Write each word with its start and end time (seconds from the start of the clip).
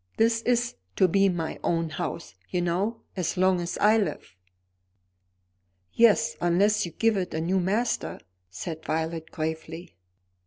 This 0.17 0.41
is 0.47 0.73
to 0.95 1.07
be 1.07 1.29
my 1.29 1.59
own 1.63 1.91
house, 1.91 2.33
you 2.49 2.59
know, 2.59 3.01
as 3.15 3.37
long 3.37 3.61
as 3.61 3.77
I 3.77 3.99
live." 3.99 4.35
"Yes; 5.93 6.35
unless 6.41 6.87
you 6.87 6.91
give 6.93 7.15
it 7.17 7.35
a 7.35 7.39
new 7.39 7.59
master," 7.59 8.19
said 8.49 8.83
Violet 8.83 9.29
gravely. 9.29 9.95